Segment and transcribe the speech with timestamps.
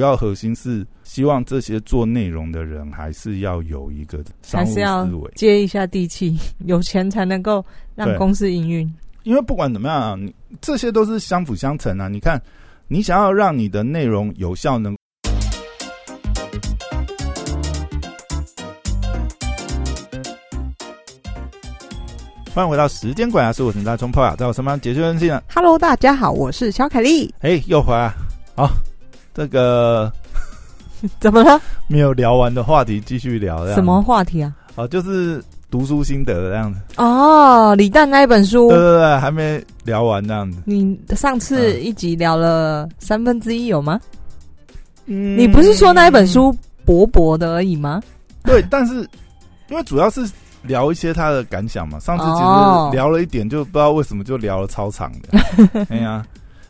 [0.00, 7.62] 主要核心是希望这些做内容的人还是要有一个商务还是要思维，接一下地气， 有钱才能够
[7.94, 8.90] 让公司营运。
[9.24, 12.08] 因为不管怎么样啊，你这些都是相辅相成啊。
[12.08, 12.40] 你看，
[12.88, 14.96] 你想要让你的内容有效能。
[22.54, 25.42] 欢迎回到时间管家，是我陈大冲泡雅，在我身旁解决人气呢。
[25.54, 27.34] Hello，大家好，我是小凯丽。
[27.40, 28.10] 哎，又回来，
[28.56, 28.70] 好，
[29.34, 30.12] 这个
[31.20, 31.60] 怎么了？
[31.86, 34.02] 没有聊完的话题继续聊，什么？
[34.02, 34.54] 话题啊？
[34.76, 36.80] 哦，就是读书心得这样子。
[36.96, 40.58] 哦，李诞那一本书对，对对，还没聊完这样子。
[40.64, 44.00] 你上次一集聊了三分之一有吗？
[45.06, 46.54] 嗯你不是说那一本书
[46.84, 48.00] 薄薄的而已吗？
[48.44, 48.94] 对，但是
[49.68, 50.24] 因为主要是
[50.62, 51.98] 聊一些他的感想嘛。
[51.98, 55.84] 上次其哦实聊了一点，就不知道为什么就聊了超长的。
[55.90, 56.24] 哎呀，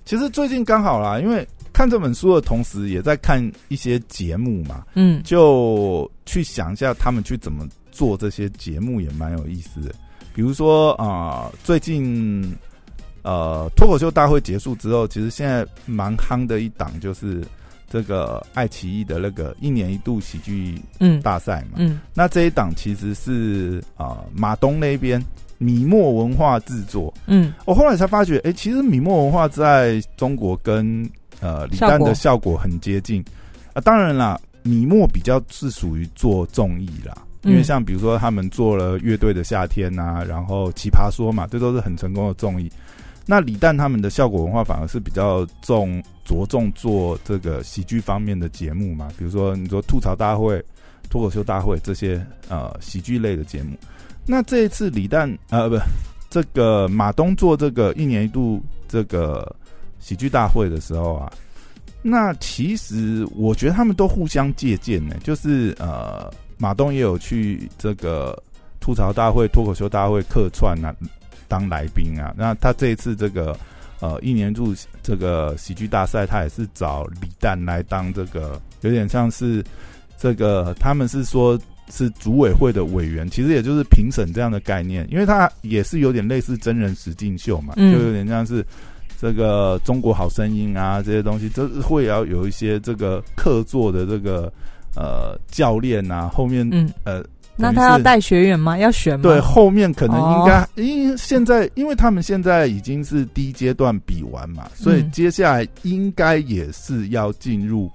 [0.05, 1.47] 其实最近刚好啦，因为
[1.81, 9.91] 看这本书的同时，也在看一些节目嘛，嗯，就去想一下他们去怎么做这些节目，也蛮有意思的。
[10.35, 12.55] 比如说啊、最近
[13.23, 17.43] 呃脱口秀大会结束之后，其实现在蛮夯的一档就是
[17.89, 21.77] 这个爱奇艺的那个一年一度喜剧嗯大赛嘛。
[21.79, 25.19] 嗯那这一档其实是啊、马东那边
[25.57, 27.11] 米墨文化制作。
[27.27, 33.25] 嗯我后来才发觉，哎、其实米墨文化在中国跟呃李诞的效果很接近
[33.73, 33.81] 啊。
[33.81, 42.71] 当然啦，米莫比较是属于做综艺啦，因为嗯像比如说他们做了乐队的夏天啊，然后奇葩说嘛，这都是很成功的综艺。
[43.27, 50.61] 那李诞他们的效果文化反而是比较重着重做这个喜剧方面的节目嘛，比如说你说吐槽大会、
[51.09, 53.77] 脱口秀大会这些呃喜剧类的节目。
[54.27, 55.77] 那这一次李诞呃不，
[56.29, 59.55] 这个马东做这个一年一度这个
[60.01, 61.31] 喜剧大会的时候啊，
[62.03, 68.37] 那其实我觉得他们都互相借鉴呢，就是呃马东也有去这个
[68.81, 70.95] 吐槽大会、脱口秀大会客串啊，
[71.47, 72.35] 当来宾啊。
[72.37, 73.55] 那他这一次这个
[74.01, 79.63] 呃一年一度这个喜剧大赛，他也是找李诞来当这个，有点像是
[80.19, 81.61] 这个他们是说
[81.91, 88.65] 是组委会的委员，其实也就是评审这样的概念，因为他也是有点类似真人实境秀嘛，嗯就有点像是。
[89.21, 94.51] 这个中国好声音啊，这些东西，这会要有一些这个客座的这个
[94.97, 97.23] 呃教练啊，后面嗯，呃
[97.55, 98.79] 那他要带学员吗？
[98.79, 99.23] 要选吗？
[99.23, 107.91] 对，后面可能应该，哦因为现在，因为他们现在已经是第一阶段比完嘛，所以嗯接下来应该也是要进入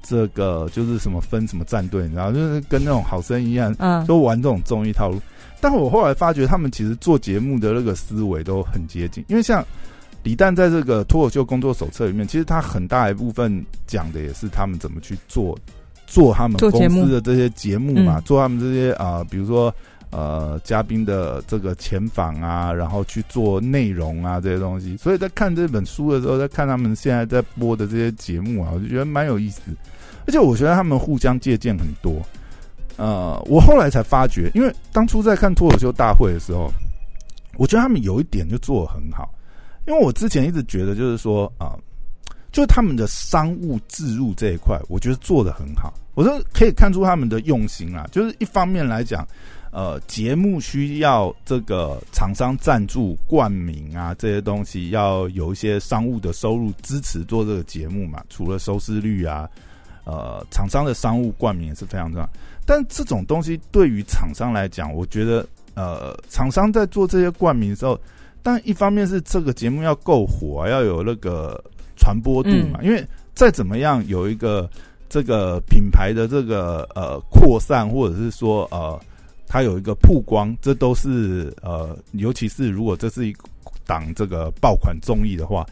[0.00, 5.20] 这个，就是什么分什么战队，然后就是跟那种好声音一样，嗯都玩这种综艺套路。
[5.60, 9.66] 但我后来发觉，他们其实做节目的那个思维都很接近，因为像
[10.28, 15.58] 李诞在这个脱口秀工作手册里面，其实他很大一部分讲的也是他们怎么去做
[16.06, 19.74] 做他们公司的这些节目嘛，嗯做他们这些啊、比如说
[20.10, 24.98] 呃嘉宾的这个前访啊，然后去做内容啊这些东西。
[24.98, 29.62] 所以在看这本书的时候，在看他们现在在播的这些节目啊，我就觉得蛮有意思。
[30.26, 32.20] 而且我觉得他们互相借鉴很多。
[32.98, 36.70] 呃，我后来才发觉，因为当初在看脱口秀大会的时候，
[37.56, 39.26] 我觉得他们有一点就做的很好。
[39.88, 41.72] 因为我之前一直觉得，就是说啊、
[42.52, 45.94] 就他们的商务置入这一块，我觉得做得很好。
[46.14, 49.26] 我说可以看出他们的用心啊，就是一方面来讲，
[49.72, 58.22] 呃，节目需要这个厂商赞助、冠名啊这些东西，要有一些商务的收入支持做这个节目嘛。
[58.28, 59.48] 除了收视率啊，
[60.04, 62.28] 呃，厂商的商务冠名也是非常重要。
[62.66, 67.98] 但这种东西对于厂商来讲，我觉得呃，厂商在做这些冠名的时候，
[68.42, 71.62] 但一方面是这个节目要够火、啊，要有那个
[71.96, 73.04] 传播度嘛，因为
[73.34, 74.68] 再怎么样有一个
[75.08, 78.98] 这个品牌的这个呃扩散，或者是说呃
[79.46, 83.34] 它有一个曝光，这都是呃，尤其是如果这是一
[83.86, 85.66] 档这个爆款综艺的话，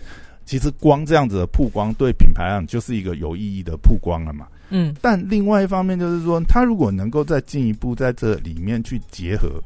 [0.46, 4.46] 其实光这样子的曝光对品牌上就是一个有意义的曝光了嘛。
[4.70, 9.62] 嗯但另外一方面就是说，他如果能够再进一步在这里面去结合，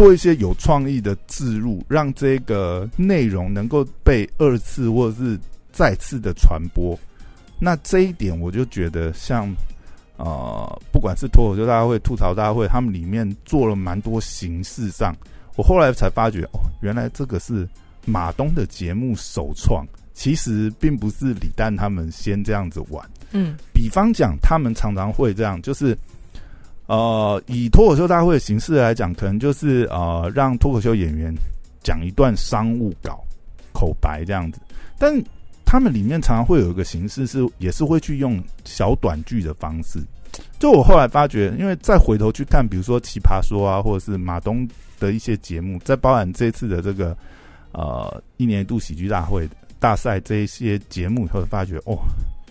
[0.00, 5.38] 做一些有创意的置入，让这个内容能够被二次或者是
[5.70, 6.98] 再次的传播，
[7.58, 9.54] 那这一点我就觉得像
[10.16, 15.14] 呃，不管是脱口秀大会、吐槽大会，他们里面做了蛮多形式上，
[15.56, 17.68] 我后来才发觉哦，原来这个是
[18.06, 23.06] 马东的节目首创，其实并不是李诞他们先这样子玩。
[23.32, 25.94] 嗯比方讲，他们常常会这样，就是
[26.90, 31.32] 呃，以脱口秀大会的形式来讲，可能就是呃，让脱口秀演员
[31.84, 33.22] 讲一段商务稿
[33.72, 34.58] 口白这样子。
[34.98, 35.14] 但
[35.64, 40.00] 他们里面常常会有一个形式是，也是会去用小短剧的方式。
[40.58, 47.16] 就我后来发觉，因为再回头去看，比如说《奇葩说》啊，或者是马东的一些节目，在包含这次的这个
[47.70, 49.48] 呃一年一度喜剧大会
[49.78, 51.96] 大赛这一些节目以后，发觉哦，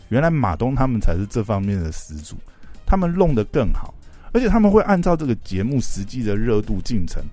[0.08, 2.38] 原来马东他们才是这方面的始祖，
[2.86, 3.94] 他们弄得更好，
[4.32, 7.24] 而且他们会按照这个节目实际的热度进程。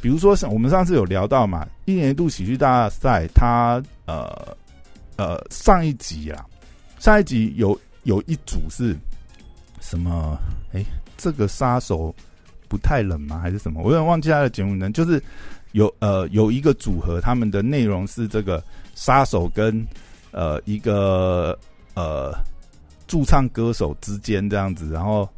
[0.00, 4.56] 比如说，像我们上次有聊到嘛，一年一度喜剧大赛，它呃
[5.16, 6.42] 呃上一集啊，
[6.98, 8.96] 上一集有有一组是
[9.80, 10.38] 什么？
[10.72, 10.82] 哎，
[11.18, 12.14] 这个杀手
[12.66, 13.38] 不太冷吗？
[13.40, 13.82] 还是什么？
[13.82, 14.90] 我有点忘记他的节目呢。
[14.90, 15.22] 就是
[15.72, 18.64] 有呃有一个组合，他们的内容是这个
[18.94, 19.86] 杀手跟
[20.30, 21.58] 呃一个
[21.92, 22.32] 呃
[23.06, 25.28] 驻唱歌手之间这样子，然后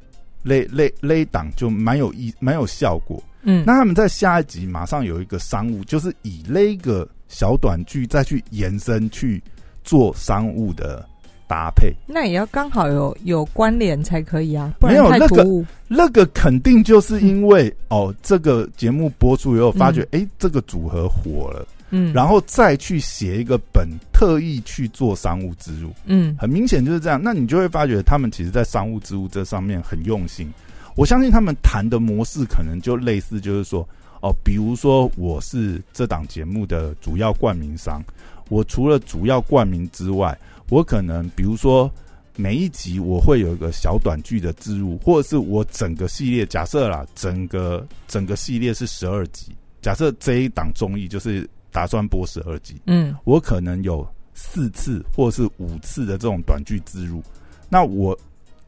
[0.43, 3.23] 勒勒勒档就蛮有意蛮有效果。
[3.43, 9.43] 嗯，那他们在下一集马上有一个商务，就是以那个小短剧再去延伸去
[9.83, 11.05] 做商务的
[11.49, 11.93] 搭配。
[12.07, 15.67] 那也要刚好有有关联才可以啊，不没然太有那个。
[15.89, 27.21] 那个肯定就是因为、哦，这个节目播出以后，发觉哎、诶这个组合火了，嗯，然后再去写一个本，特意去做商务植入，嗯很明显就是这样。
[27.23, 30.53] 那你就会发觉他们其实在商务植入这上面很用心。
[30.97, 33.89] 我相信他们谈的模式可能就类似，就是说
[34.21, 38.03] 哦，比如说我是这档节目的主要冠名商，
[38.49, 40.37] 我除了主要冠名之外，
[40.69, 41.91] 我可能比如说
[42.37, 57.23] 每一集我会有一个小短剧的植入，或者是我整个系列，假设啦，整个整个系列是十二集，假设这一档综艺就是打算播十二集，嗯我可能有四次或是五次的这种短剧植入，
[57.69, 58.17] 那我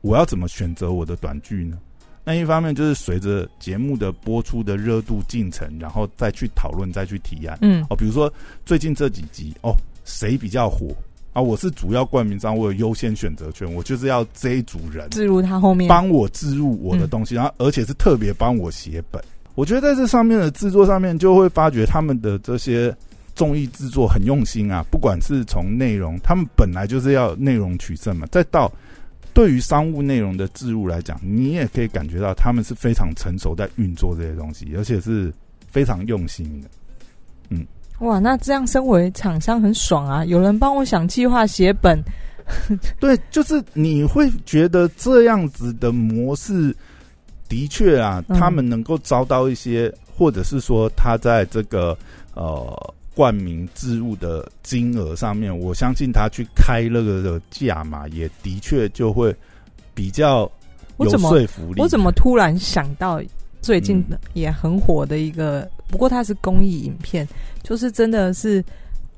[0.01, 1.79] 我要怎么选择我的短剧呢？
[2.25, 7.59] 那一方面就是随着节目的播出的热度进程，然后再去讨论，再去提案。
[7.61, 8.33] 嗯哦，比如说
[8.65, 10.89] 最近这几集哦，谁比较火
[11.35, 11.43] 啊？
[11.43, 19.23] 我是主要冠名商，我有优先选择权，我就是要这一组人置入他后面，帮我置入我的东西，然后而且是特别帮我写本。
[19.55, 22.95] 我觉得在这上面的制作上面，就会发觉他们的这些
[23.35, 28.71] 综艺制作很用心啊，不管是从内容，他们本来就是要内容取胜嘛，再到
[29.33, 35.33] 对于商务内容的置入来讲，你也可以感觉到他们是非常成熟在运作这些东西，而且是
[35.69, 36.69] 非常用心的。
[37.51, 37.67] 嗯
[38.01, 40.25] 哇，那这样身为厂商很爽啊！
[40.25, 42.03] 有人帮我想计划写本，
[42.99, 46.75] 对，就是你会觉得这样子的模式，
[47.55, 51.97] 的确啊，嗯他们能够招到一些，或者是说他在这个
[52.35, 59.33] 呃冠名置入的金额上面，我相信他去开那个的价嘛，也的确就会
[59.95, 60.51] 比较
[60.99, 61.81] 有说服力。
[61.81, 63.23] 我怎么突然想到
[63.61, 67.27] 最近嗯也很火的一个，不过它是公益影片，
[67.63, 68.65] 就是真的是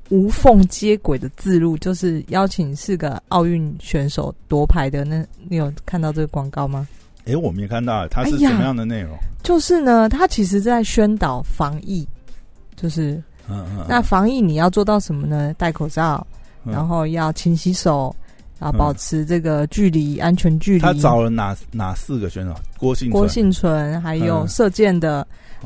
[0.09, 6.87] 无缝接轨的自录，就是邀请四个奥运选手夺牌的那，你有看到这个广告吗？
[7.27, 9.17] 哎，我没看到，它是什么样的内容？
[9.43, 12.07] 就是呢，它其实在宣导防疫，
[12.75, 15.53] 就是嗯嗯，那防疫你要做到什么呢？
[15.57, 16.25] 戴口罩，
[16.65, 18.15] 嗯然后要勤洗手，
[18.59, 20.79] 然后嗯保持这个距离，安全距离。
[20.79, 22.53] 他找了哪哪四个选手？
[22.77, 25.25] 郭幸存郭幸存，还有嗯射箭的，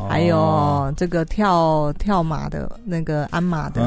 [0.10, 3.82] 还哦有这个跳跳马的那个鞍马的，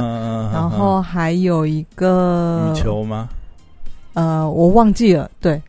[0.52, 3.28] 然后还有一个羽球吗？
[4.14, 5.60] 呃，我忘记了，对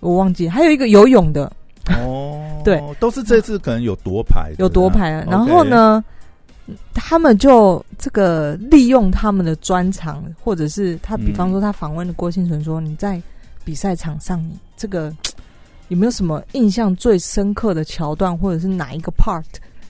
[0.00, 1.50] 我忘记，还有一个游泳的，
[1.86, 5.64] 哦，对，都是这次可能有夺牌，有夺牌然后？
[5.64, 6.04] 呢，
[6.92, 13.20] 他们就这个利用他们的专长，或者是他，比方说他访问了郭庆存说：“你在
[13.64, 15.10] 比赛场上，你这个
[15.88, 19.42] 有没有什么印象最深刻的桥段，或者是哪一个 part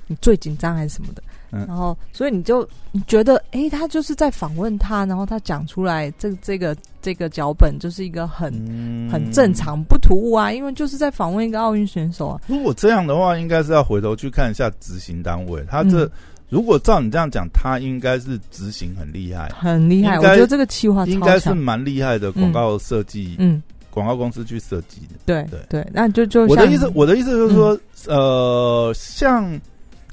[0.06, 9.52] 你最紧张还是什么的？”嗯然后，所以你就你觉得，诶，他就是在访问他，然后他讲出来，这这个这个脚本就是一个很、嗯很正。
[9.54, 12.40] 常，不突兀啊，因为就是在访问一个奥运选手啊。
[12.46, 16.10] 如果这样的话，应该是要回头去看一下执行单位，他这、嗯
[16.50, 21.52] 如果照你这样讲，他应该是执行很厉害，很厉害，我觉得这个企划应该是。
[21.52, 25.16] 蛮厉害的广告设计，嗯，广、告公司去设计的。
[25.26, 27.74] 对对对，那就就我的意思，我的意思就是说，
[28.06, 29.60] 嗯呃，像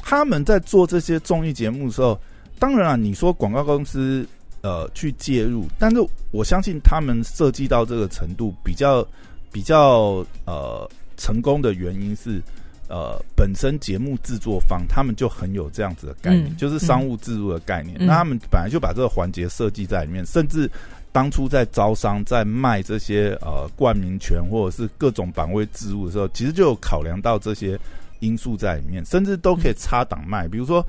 [0.06, 2.18] 他们在做这些综艺节目的时候，
[2.60, 4.26] 当然啊，你说广告公司
[4.62, 5.98] 呃去介入，但是
[6.32, 9.06] 我相信他们设计到这个程度，比较
[9.52, 12.42] 比较呃成功的原因是。
[12.88, 17.98] 呃，本身节目制作方他们就很有这样子的概念，嗯就是商务制入的概念。
[18.00, 20.70] 嗯那他们本来就把这个环节设计在里面，甚至
[21.12, 27.76] 当初在招商、在卖这些呃冠名权或者是各种版位置入的时候，其实就有考量到这些
[28.20, 30.48] 因素在里面，甚至都可以插档卖。
[30.48, 30.86] 比如说，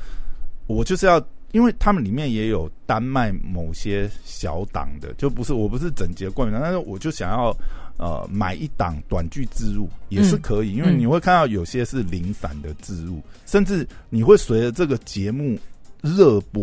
[0.66, 7.56] 我就是要因为他们里面也有单卖某些小档的，就不是我不是整节冠名，但是我就想要
[7.97, 15.59] 呃买一档短剧自入也是可以，因为你会看到有些是零散的自入，甚至你会随着这个节目
[16.02, 16.62] 热播，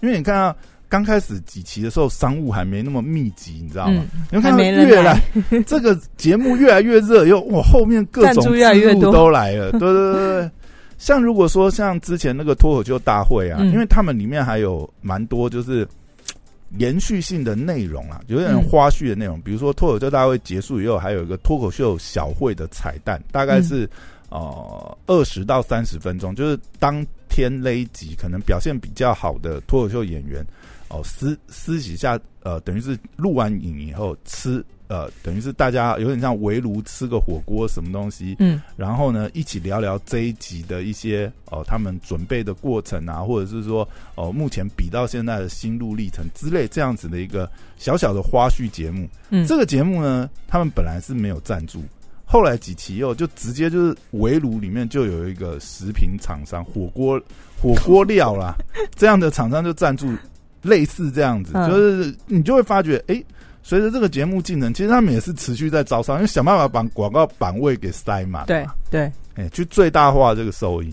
[0.00, 0.56] 因为你看到
[0.90, 4.04] 刚开始几期的时候商务还没那么密集，你知道吗？
[4.30, 5.22] 你会看到越来
[5.64, 10.50] 这个节目越来越热，又哇后面各种赞助越来越多都来了， 对对对对。
[10.98, 15.86] 像如果说像之前那个脱口秀大会啊，因为他们里面还有蛮多就是
[16.76, 19.40] 延续性的内容啊，有点花絮的内容。
[19.40, 23.88] 比如说脱口秀大会结束以后，还有一个脱口秀小会的彩蛋，大概是
[24.28, 30.44] 呃二十到三十分钟，就是当天勒集可能表现比较好的脱口秀演员
[30.90, 34.62] 哦私私底下呃等于是录完影以后吃。
[34.90, 49.08] 呃，等于是大家有点像围炉吃个火锅什么东西，嗯，然后呢，一起聊聊这一集的一些哦，他们准备的过程啊，或者是说哦，目前比到现在的心路历程之类这样子的一个小小的花絮节目。
[49.28, 51.84] 嗯，这个节目呢，他们本来是没有赞助，
[52.24, 57.16] 后来几期后就直接就是围炉里面就有一个食品厂商，火锅
[57.62, 58.56] 火锅料啦，
[58.96, 60.12] 这样的厂商就赞助，
[60.62, 63.22] 类似这样子，就是你就会发觉，哎。
[63.62, 68.46] 随着这个节目进程，其实他们也是持续在招商，因为想办法把广告版位给塞满。
[68.46, 70.92] 对对，哎，去最大化这个收益。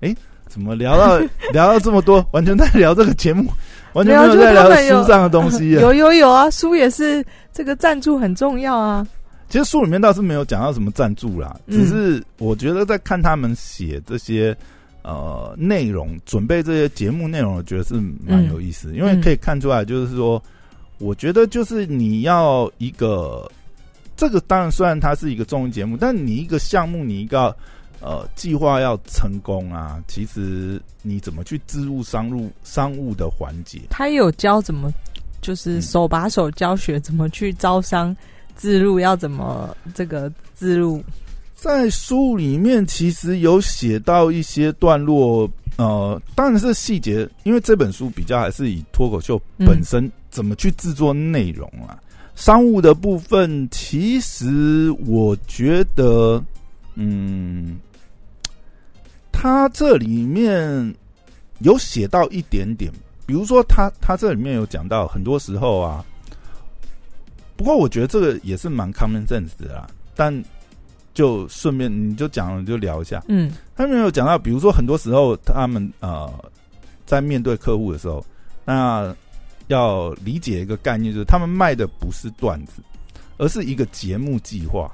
[0.00, 0.12] 哎，
[0.48, 1.16] 怎么聊到
[1.52, 3.48] 聊到这么多，完全在聊这个节目，
[3.94, 4.68] 完全没有在聊
[5.00, 5.70] 书上的东西。
[5.70, 9.06] 有有有啊，书也是这个赞助很重要啊。
[9.48, 14.54] 其实书里面倒是没有讲到什么赞助啦，只是我觉得在看他们写这些
[15.02, 17.94] 呃内容，准备这些节目内容，我觉得是
[18.26, 20.42] 蛮有意思，因为可以看出来，就是说。
[20.98, 23.50] 我觉得就是你要一个，
[24.16, 27.56] 这个当然虽然它是一个综艺节目，但你一个项目，你一个
[28.00, 33.80] 呃计划要成功啊，其实你怎么去植入商务商务的环节？
[33.90, 34.92] 他有教怎么，
[35.40, 38.16] 就是手把手教学怎么去招商
[38.54, 41.02] 自入，要怎么这个自入。
[41.62, 45.48] 在书里面其实有写到一些段落。
[45.76, 51.96] 呃，当然是细节，因为这本书比较还是以脱口秀本身怎么去制作内容啊。
[52.34, 56.42] 商务的部分，其实我觉得，
[56.96, 57.78] 嗯，
[59.30, 60.92] 他这里面
[61.60, 62.92] 有写到一点点，
[63.24, 66.04] 比如说他他这里面有讲到，很多时候啊，
[67.56, 70.44] 不过我觉得这个也是蛮 common sense 的啦，但。
[71.14, 76.32] 就顺便你就讲了就聊一下，嗯，他们有讲到，比如说很多时候他们呃
[77.04, 78.24] 在面对客户的时候，
[78.64, 79.14] 那
[79.66, 82.80] 要理解一个概念，就是他们卖的不是段子，
[83.36, 84.90] 而是一个节目计划。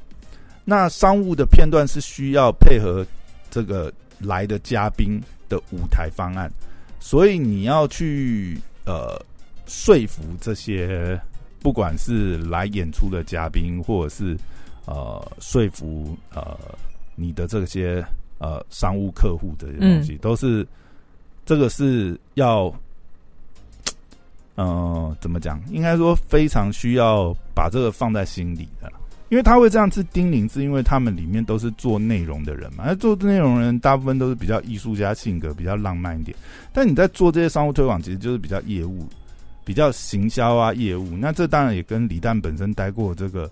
[0.65, 3.07] 那商务的片段是需要配合
[3.49, 6.51] 这个来的嘉宾的舞台方案，
[6.99, 9.25] 所以你要去呃
[9.67, 11.17] 说服这些
[11.61, 14.37] 不管是来演出的嘉宾，或者是。
[14.89, 16.59] 呃，说服呃
[17.15, 18.03] 你的这些
[18.39, 20.67] 呃商务客户这些东西，都是
[21.45, 22.73] 这个是要，
[24.55, 25.61] 呃， 怎么讲？
[25.71, 28.91] 应该说非常需要把这个放在心里的，
[29.29, 32.85] 因为他会这样子叮咛，是因为他们里面都是做内容的人嘛。
[32.87, 36.35] 那做内容人大部分都是比较艺术家性格，比较浪漫一点。
[36.73, 39.07] 但你在做这些商务推广，其实就是比较业务，
[39.67, 41.15] 比较行销啊业务。
[41.19, 43.51] 那这当然也跟李诞本身待过这个。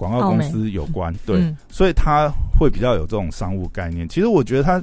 [0.00, 4.08] 广告公司有关，对，所以他会比较有这种商务概念。
[4.08, 4.82] 其实我觉得他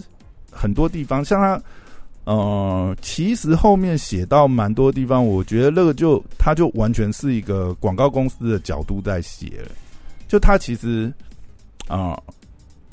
[0.52, 1.60] 很多地方，像他，
[2.26, 9.72] 呃，其实后面写到蛮多地方，我觉得那个就他就完全是一个广告公司的角度在写了。
[10.28, 11.12] 就他其实
[11.88, 12.16] 啊，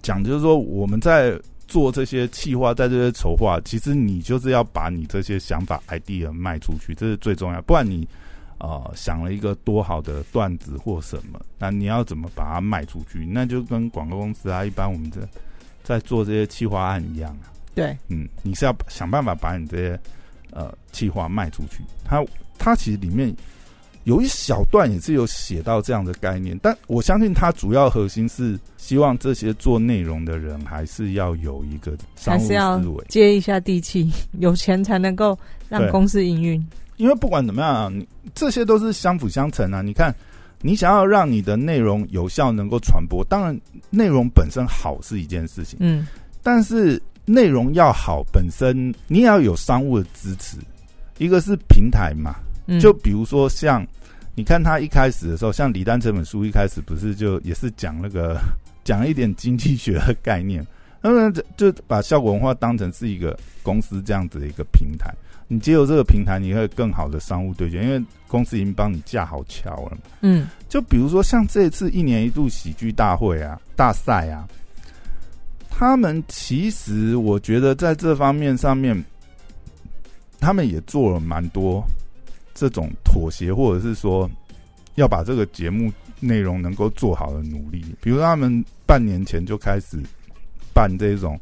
[0.01, 1.39] 讲就是说我们在
[1.69, 8.09] 做这些企划，在这些筹划，其实你就是要把你这些想法 idea 卖出去，这是最重要，不然你。
[8.65, 13.27] 啊，想了一个多好的段子或什么，那你要怎么把它卖出去？
[13.27, 15.21] 那就跟广告公司啊，一般我们这
[15.83, 17.53] 在做这些企划案一样啊。
[17.75, 20.01] 对，嗯，你是要想办法把你这些
[20.51, 21.83] 呃企划卖出去。
[22.05, 22.25] 它
[22.59, 23.35] 它其实里面
[24.05, 35.37] 有一小段也是有写到这样的概念，但我相信它主要核心是希望这些做内容的人还是要有一个商务思维，接一下地气，有钱才能够
[35.69, 36.65] 让公司营运。
[36.97, 39.83] 因为不管怎么样，你这些都是相辅相成啊。
[39.83, 40.15] 你看，
[40.61, 43.59] 你想要让你的内容有效能够传播，当然
[43.91, 46.07] 内容本身好是一件事情，嗯，
[46.43, 50.57] 但是内容要好，本身你也要有商务的支持。
[51.19, 52.37] 一个是平台嘛，
[52.81, 53.87] 就比如说像
[54.35, 58.41] 你看他一开始的时候，像李丹这本书一开始不是就也是讲那个
[58.83, 60.67] 讲一点经济学的概念，
[61.01, 65.15] 那么就把效果文化当成是一个公司这样子的一个平台。
[65.55, 69.99] 你借由这个平台，你会更好的商务对决，因为公司已经帮你架好桥了。
[70.21, 74.49] 嗯就比如说像这次一年一度喜剧大会啊、大赛啊，
[75.71, 79.05] 他们其实我觉得在这方面上面，
[80.41, 81.85] 他们也做了蛮多
[82.55, 84.29] 这种妥协，或者是说
[84.97, 87.85] 要把这个节目内容能够做好的努力。
[88.01, 89.99] 比如他们半年前就开始
[90.75, 91.39] 办这种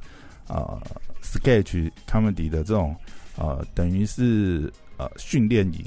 [0.48, 0.78] 呃
[1.22, 2.94] sketch comedy 的这种
[3.36, 5.84] 呃，等于是呃训练营。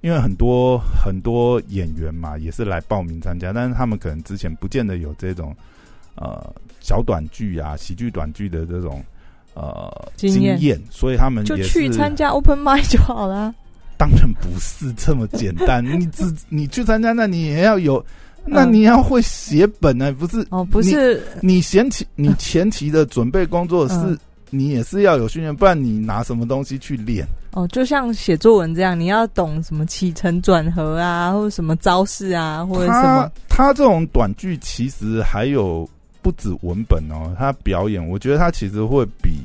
[0.00, 5.56] 因为很多很多演员嘛，也是来报名参加，但是他们可能之前不见得有这种
[6.14, 9.02] 呃小短剧啊、喜剧短剧的这种
[9.54, 13.54] 呃经验所以他们就也去参加 open m i d 就好了。
[13.96, 18.04] 当然不是这么简单， 你只你去参加，那你也要有，
[18.44, 20.46] 那嗯你要会写本呢、不是？
[20.50, 24.18] 哦，不是，你前期你前期的准备工作是，嗯
[24.56, 27.26] 你也是要有训练，不然你拿什么东西去练？
[27.52, 35.88] 哦，就像写作文这样，你要懂什么起承转合啊，或者什么招式啊，或者什么，他这种短剧其实还有
[36.22, 39.40] 不止文本哦，他表演，我觉得他其实会比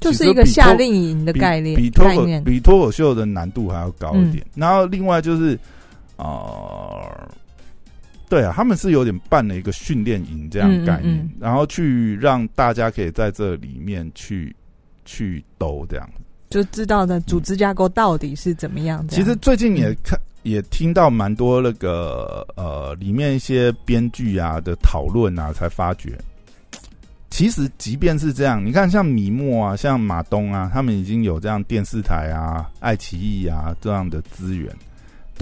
[0.00, 2.26] 就是一个夏令营的概念比脱口。
[2.44, 4.44] 比脱口秀的难度还要高一点。
[4.54, 5.58] 然后另外就是
[6.16, 7.08] 呃，
[8.32, 14.56] 对啊，他们是有点办了一个训练营这样概念，嗯嗯嗯然后去让大家可以在这里面去
[15.04, 16.10] 去兜这样。
[16.48, 19.06] 就知道的组织架构到底是怎么样。
[19.06, 26.16] 这样其实最近也看、也听到蛮多那个呃，里面一些编剧啊的讨论啊，才发觉，
[27.28, 34.74] 其实即便是这样，你看像米墨啊，像马东啊，他们已经有这样电视台啊、爱奇艺啊这样的资源，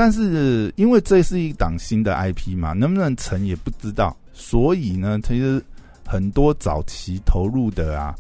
[0.01, 5.63] 但是因为这是一档新的 IP 嘛，能不能成也不知道，所以呢，其实
[6.07, 8.15] 很多早期投入的啊。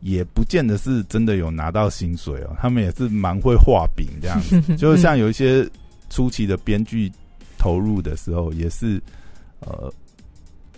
[0.00, 5.68] 也不见得是真的有拿到薪水哦，他们也是蛮会画饼这样子， 就像有一些
[6.08, 7.12] 初期的编剧
[7.58, 8.98] 投入的时候，也是
[9.60, 9.92] 呃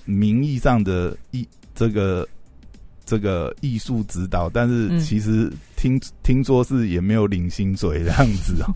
[0.04, 2.26] 名义上的一这个
[3.04, 4.98] 这个艺术指导，但是嗯。
[5.00, 8.54] 其实听、听说是也没有领薪水这样子。
[8.62, 8.74] 哦。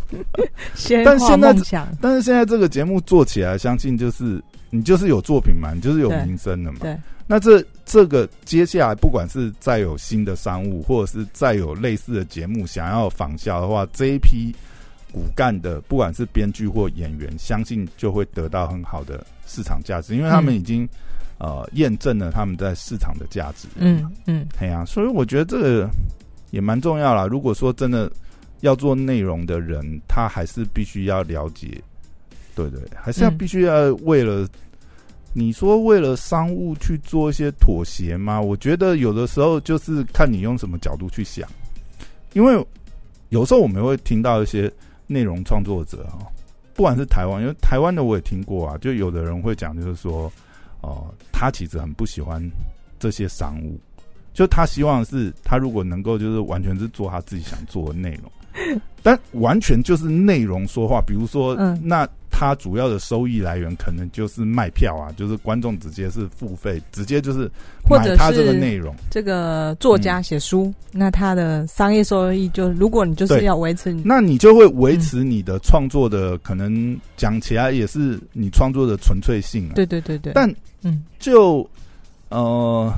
[1.04, 1.54] 但现在
[2.00, 6.78] 但是现在这个节目做起来，相信就是你就是有作品嘛，你就是有名声的嘛。
[6.80, 14.52] 对，那这这个接下来，不管是再有新的商务，或者是再有类似的节目想要仿效的话，这一批
[15.12, 20.56] 骨干的，不管是编剧或演员，相信就会得到很好的市场价值，因为他们嗯。
[20.56, 20.88] 已经、
[21.38, 23.68] 呃验证了他们在市场的价值。
[23.76, 25.88] 嗯嗯，哎呀、所以我觉得这个
[26.50, 27.26] 也蛮重要啦。
[27.26, 28.10] 如果说真的
[28.60, 31.80] 要做内容的人，他还是必须要了解，
[32.54, 34.48] 对对，还是要嗯必须要为了、
[35.34, 38.40] 你说为了商务去做一些妥协吗？
[38.40, 41.46] 我觉得有的时候就是看你用什么角度去想，
[42.32, 42.66] 因为
[43.28, 44.72] 有时候我们会听到一些
[45.06, 46.24] 内容创作者哦，
[46.72, 50.32] 不管是台湾，因为台湾的我也听过啊，就有的人会讲，就是说，
[50.82, 52.42] 哦、他其实很不喜欢
[52.98, 53.80] 这些商务，
[54.32, 58.30] 就他希望是他如果能够就是完全是做他自己想做的内容，
[59.02, 61.80] 但完全就是内容说话，比如说，嗯。
[61.82, 67.50] 那他主要的收益来源可能就是卖票啊，就是观众直接是付费，直接就是
[67.88, 68.94] 或者买他这个内容。
[69.10, 79.72] 这个作家写书，那他的商业收益就，如果你就是要维持你，那你就会维持你的创作的，可能讲起来也是你创作的纯粹性啊。
[79.74, 81.02] 对对对对，但嗯。
[81.18, 81.66] 就
[82.28, 82.92] 呃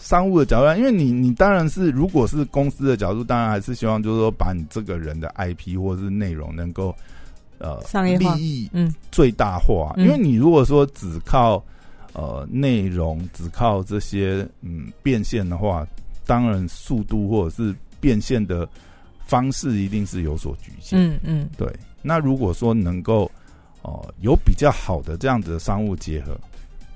[0.00, 6.94] 商务的角度来，因为你你当然是如果是公司的角度，当然还是希望就是说把你这个人的 IP 或者是内容能够
[7.58, 8.92] 呃商业化利益嗯。
[9.12, 10.06] 最大化，嗯。
[10.06, 11.62] 因为你如果说只靠
[12.14, 15.86] 呃内容，只靠这些嗯变现的话，
[16.26, 18.66] 当然速度或者是变现的
[19.26, 20.98] 方式一定是有所局限。
[20.98, 21.48] 嗯嗯。
[21.58, 23.30] 对，那如果说能够
[23.82, 26.38] 哦、呃有比较好的这样子的商务结合，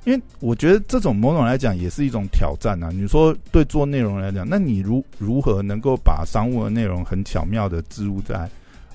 [0.05, 2.91] 因为我觉得这种某种来讲也是一种挑战啊。
[2.93, 8.49] 你说对做内容来讲，那你如如何能够把商务的内容很巧妙的植入在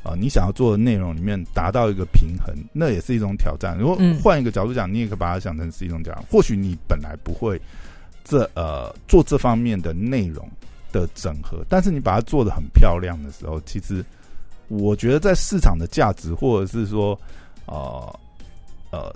[0.04, 3.78] 呃你想要做的内容里面，达到一个平衡，那也是一种挑战。
[3.78, 6.24] 如果嗯换一个角度讲，你也可以把它想成是一种挑战。
[6.32, 7.60] 或许你本来不会
[8.24, 10.48] 这呃做这方面的内容
[10.92, 14.06] 的整合，但是你把它做的很漂亮的时候，其实
[14.68, 17.20] 我觉得在市场的价值，或者是说
[17.66, 18.20] 呃
[18.92, 19.14] 呃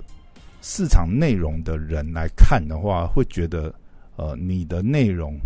[0.66, 3.72] 市场内容的人来看的话，会觉得
[4.16, 5.38] 呃你的内容，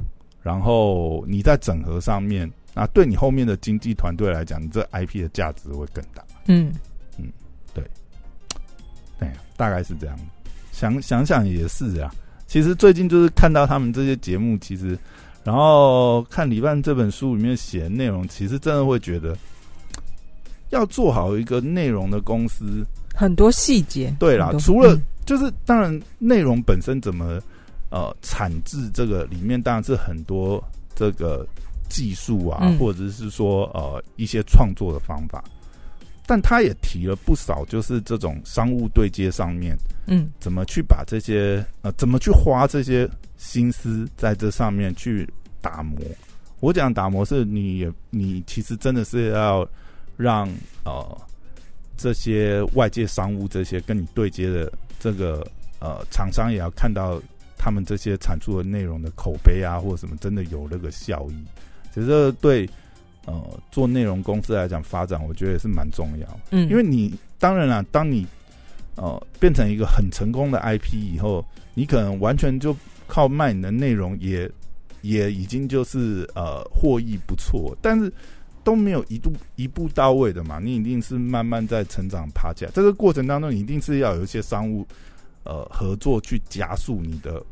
[0.45, 6.23] 然后你在整合上面啊，对你后面的经济团队来讲，你这 IP 的价值会更大。
[6.47, 6.73] 嗯
[7.19, 7.25] 嗯，
[7.75, 7.83] 对，
[9.57, 10.17] 大概是这样。
[10.71, 12.15] 想想想也是啊。
[12.47, 14.97] 其实最近就是看到他们这些节目，其实
[15.43, 19.37] 然后看李半这本书里面写的内容，其实真的会觉得，
[20.71, 24.15] 要做好一个内容的公司，很多细节。
[24.21, 27.39] 对啦除了嗯就是当然内容本身怎么
[27.91, 30.63] 呃产制这个里面当然是很多
[30.95, 31.47] 这个
[31.91, 35.45] 技术啊，嗯或者是说呃一些创作的方法，
[36.27, 45.29] 但他也提了不少，就是这种商务对接上面嗯怎么去把这些呃怎么去花这些心思在这上面去
[45.61, 46.01] 打磨。
[46.61, 49.69] 我讲打磨是你也你其实真的是要
[50.17, 50.49] 让
[50.87, 51.21] 呃
[51.99, 55.47] 这些外界商务这些跟你对接的这个
[55.81, 57.21] 呃厂商也要看到
[57.57, 61.45] 他们这些产出的内容的口碑啊或者什么真的有那个效益。
[61.93, 62.69] 其实这对
[63.27, 66.41] 呃做内容公司来讲发展，我觉得也是蛮重要。
[66.51, 68.27] 嗯，因为你当然啦，当你
[68.95, 74.51] 呃变成一个很成功的 IP 以后，你可能完全就靠卖你的内容也
[75.03, 78.13] 也已经就是呃获益不错，但是
[78.69, 82.71] 都没有一度一步到位的嘛，你一定是慢慢在成长爬起来。
[82.75, 84.87] 这个过程当中，你一定是要有一些商务
[85.45, 87.43] 呃合作去加速你的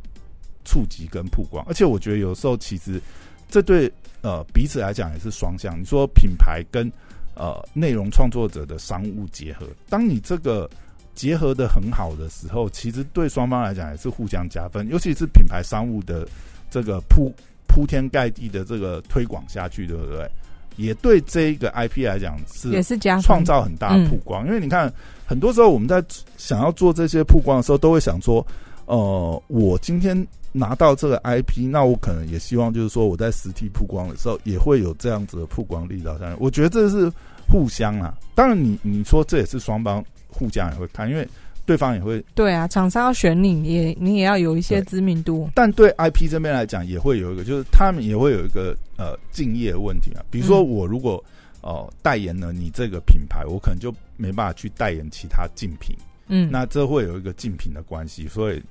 [0.62, 3.00] 触及跟曝光，而且我觉得有时候其实
[3.48, 5.81] 这对呃彼此来讲也是双向。
[5.81, 6.92] 你说品牌跟
[7.35, 10.68] 呃内容创作者的商务结合，当你这个
[11.14, 16.29] 结合的很好的时候，其实对双方来讲也是互相加分，尤其是品牌商务的
[16.70, 17.35] 这个铺
[17.66, 20.31] 铺天盖地的这个推广下去，对不对？
[20.77, 24.93] 也对这一个 IP 来讲是也是加创造很大的曝光，因为你看，
[25.27, 26.03] 很多时候我们在
[26.37, 28.47] 想要做这些曝光的时候，都会想说，
[28.85, 36.37] 呃，我今天拿到这个 IP，那我可能也希望就是说我在实体曝光的时候，也会有这样子的曝光力道上来。
[36.39, 37.11] 我觉得这是
[37.49, 41.27] 互相啊，当然你你说这也是双方互相也会看，因为
[41.66, 45.50] 对方也会，对啊，厂商要选你，也你也要有一些知名度。
[45.55, 50.24] 但对 IP 这边来讲，也会有一个，就是他们也会有一个呃敬业的问题啊。
[50.31, 51.22] 比如说嗯我如果
[51.62, 55.96] 哦、呃代言了你这个品牌，我可能就没办法去代言其他竞品。
[56.29, 58.62] 嗯，那这会有一个竞品的关系，所以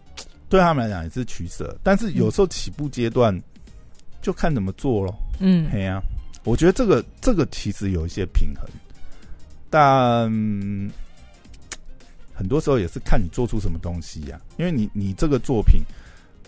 [0.47, 1.77] 对他们来讲也是取舍。
[1.83, 3.37] 但是有时候起步阶段
[4.21, 5.13] 就看怎么做咯。
[5.39, 6.01] 嗯嘿呀、
[6.45, 8.65] 我觉得这个这个其实有一些平衡，
[9.69, 10.89] 但嗯
[12.35, 15.81] 很多时候也是看你做出什么东西呀、因为你你这个作品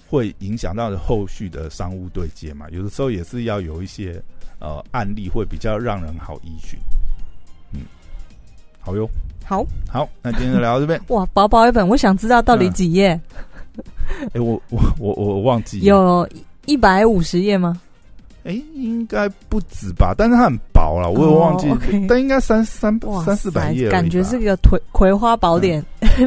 [0.10, 4.22] 会影响到后续的商务对接嘛，有的时候也是要有一些
[4.60, 6.78] 呃案例会比较让人好依循。
[7.72, 7.82] 嗯，
[8.80, 9.10] 好哟，
[9.46, 11.00] 好好，那今天就聊到这边。
[11.08, 13.20] 哇，薄薄一本，我想知道到底几页？
[14.34, 16.28] 哎、我我我我忘记，有
[16.66, 17.80] 一百五十页吗？
[18.48, 20.16] 哎、应该不止吧？
[20.18, 21.68] 但是它很薄了，我也忘记，
[22.08, 25.84] 但应该三三三四百页感觉是个葵葵花宝典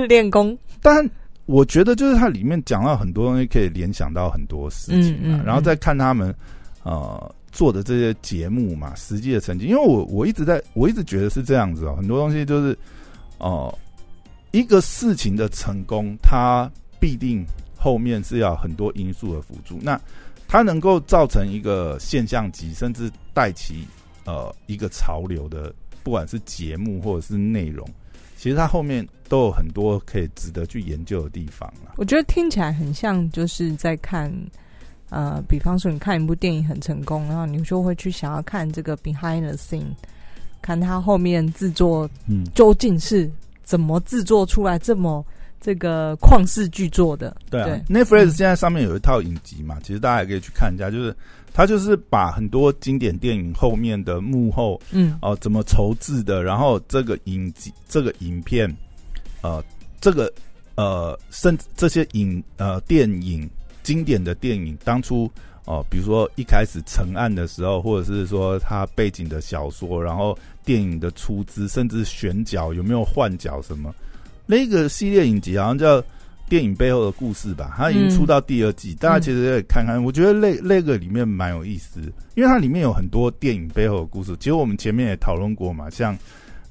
[0.07, 0.57] 练功。
[0.83, 1.09] 但
[1.47, 6.35] 我觉得就是它里面讲到很多东西，可以联想到很多事情啊，嗯嗯然后再看他们
[6.83, 9.65] 呃做的这些节目嘛，实际的成绩。
[9.65, 12.77] 因为我我一直在我一直觉得是这样子哦，很多东西就是
[13.39, 13.75] 哦、
[14.51, 17.43] 一个事情的成功，它必定
[17.79, 19.79] 后面是要很多因素的辅助。
[19.81, 19.99] 那
[20.51, 23.87] 它能够造成一个现象级，甚至带起
[24.25, 27.89] 呃一个潮流的，不管是节目或者是内容，
[28.37, 31.93] 其实它后面都有很多可以值得去研究的地方啦。
[31.99, 34.29] 我觉得听起来很像就是在看，
[35.11, 39.95] 呃，比方说你看一部电影很成功，然后你就会去想要看这个 behind the scene，
[40.61, 43.31] 看它后面制作嗯，究竟是
[43.63, 45.25] 怎么制作出来这么
[45.61, 47.37] 这个旷世巨作的。
[47.51, 48.31] 对啊对，Netflix 嗯。
[48.31, 51.15] 现在上面有一套影集嘛，其实大家也可以去看一下，就是
[51.53, 55.19] 他就是把很多经典电影后面的幕后嗯。
[55.23, 58.75] 哦、怎么筹制的，然后这个影集这个影片，
[59.43, 59.63] 呃，
[60.01, 60.33] 这个
[60.77, 63.49] 呃，甚至这些影呃电影
[63.83, 65.31] 经典的电影，当初
[65.67, 73.95] 哦、比如说一开始成案的时候，或者是说它背景的小说，然后电影的出资，甚至选角有没有换角什么，
[74.51, 76.03] 那个系列影集好像叫。
[76.49, 80.03] 电影背后的故事吧，它已经出到第二季，大家其实可以看看。
[80.03, 82.01] 我觉得那那个里面蛮有意思，
[82.35, 84.35] 因为它里面有很多电影背后的故事。
[84.41, 86.13] 其实我们前面也讨论过嘛，像《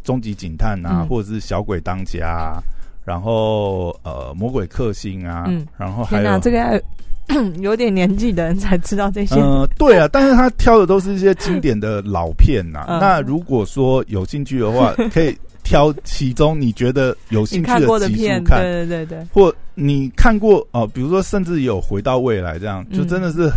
[0.03, 2.59] 终极警探》啊，嗯或者是《小鬼当家》啊，
[3.05, 6.83] 然后呃《魔鬼克星》啊，嗯然后还有这个
[7.61, 9.35] 有点年纪的人才知道这些。
[9.35, 15.33] 呃，对啊，但是他挑的都是一些经典的老片呐、 嗯那如果说有兴趣的话，可以
[15.69, 23.49] 挑其中你觉得有兴趣的集片，数看，对对对对，或你看过哦、比如说甚至有《回到未来》这样，就嗯真的是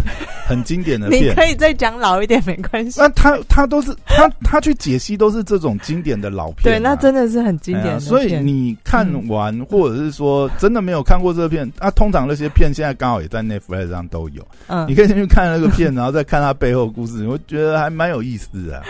[0.46, 1.34] 很经典的你 片。
[1.34, 3.08] 可以再讲老一点没关系那。
[3.10, 7.92] 他他都是他他去解析都是这种经典的老片啊、对，那真的是很经典的。
[7.94, 18.82] 哎所以你看完，或者是说真的没有看过这个片，啊，通常那些片现在刚好也在 Netflix 上都有，嗯你可以先去看那个片，然后再看它背后的故事，你会觉得还蛮有意思的啊、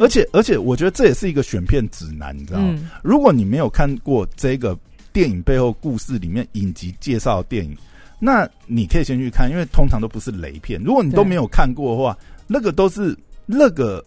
[0.00, 2.66] 而 且而且，我觉得这也是一个选片指南，你知道吗？
[2.70, 4.76] 嗯如果你没有看过这个
[5.18, 7.76] 电影背后故事里面影集介绍电影，
[8.20, 10.80] 那你可以先去看，因为通常都不是雷片。
[10.84, 14.00] 如果你都没有看过的话，那个都是那个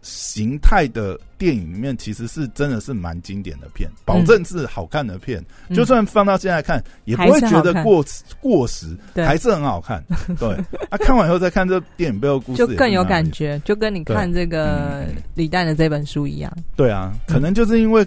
[0.00, 5.44] 形态的电影里面，其实是真的是蛮经典的片，保证是好看的片。
[5.68, 8.04] 嗯就算放到现在看，也不会觉得过
[8.40, 10.00] 过时，对还是很好看。
[10.38, 10.50] 对，
[10.88, 13.28] 啊，看完以后再看这电影背后故事，就更有感。
[13.32, 16.56] 觉，就跟你看这嗯个李诞的这本书一样。
[16.76, 18.06] 对啊，可能就是因为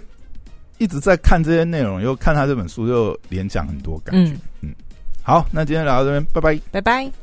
[0.82, 4.34] 一直在看这些内容，又看他这本书，又联讲很多感觉。
[4.62, 4.74] 嗯，
[5.22, 6.60] 好，那今天聊到这边，拜拜。
[6.72, 7.21] 拜拜。